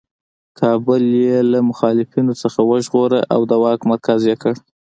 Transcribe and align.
کابل 0.59 1.03
یې 1.23 1.37
له 1.51 1.59
مخالفینو 1.69 2.33
څخه 2.41 2.59
وژغوره 2.71 3.19
او 3.33 3.41
د 3.49 3.51
واک 3.63 3.81
مرکز 3.91 4.19
یې 4.29 4.35
کړ. 4.41 4.53